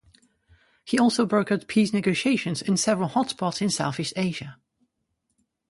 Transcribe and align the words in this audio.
He 0.83 0.97
also 0.97 1.27
brokered 1.27 1.67
peace 1.67 1.93
negotiations 1.93 2.63
in 2.63 2.75
several 2.75 3.09
hot 3.09 3.29
spots 3.29 3.61
in 3.61 3.69
Southeast 3.69 4.13
Asia. 4.15 4.57